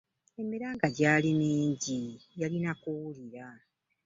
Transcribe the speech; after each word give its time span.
Emiranga 0.41 0.87
gyali 0.97 1.29
mingi 1.41 1.99
yalina 2.39 2.71
kuwulira. 2.81 3.45